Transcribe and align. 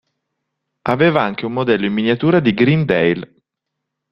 Aveva 0.89 1.21
anche 1.21 1.45
un 1.45 1.53
modello 1.53 1.85
in 1.85 1.93
miniatura 1.93 2.39
di 2.39 2.55
Greendale. 2.55 3.33